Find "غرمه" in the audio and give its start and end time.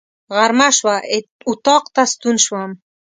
0.35-0.69